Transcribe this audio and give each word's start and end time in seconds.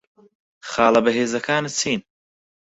خاڵە 0.69 0.99
بەهێزەکانت 1.05 1.71
چین؟ 1.79 2.01